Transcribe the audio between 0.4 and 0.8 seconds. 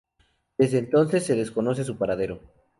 Desde